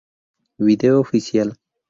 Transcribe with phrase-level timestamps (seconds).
[0.57, 1.55] Video oficial